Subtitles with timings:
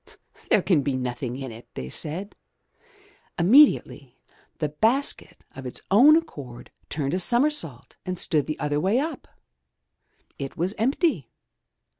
[0.49, 2.35] "There can be nothing in it," they said.
[3.37, 4.15] Inmiediately
[4.57, 9.27] the basket of its own accord turned a somersault and stood the other way up.
[10.39, 11.29] It was empty.